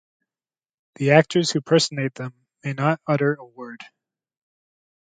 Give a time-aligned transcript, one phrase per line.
[0.95, 3.81] The actors who personate them may not utter a word.